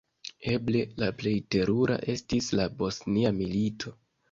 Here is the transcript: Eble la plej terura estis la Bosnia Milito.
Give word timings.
Eble 0.53 0.79
la 1.03 1.09
plej 1.19 1.33
terura 1.57 1.99
estis 2.15 2.51
la 2.61 2.67
Bosnia 2.83 3.37
Milito. 3.39 3.97